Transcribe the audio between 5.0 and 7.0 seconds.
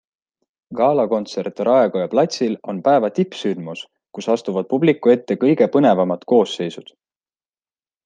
ette kõige põnevamad koosseisud.